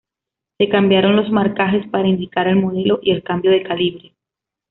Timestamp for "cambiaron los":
0.67-1.29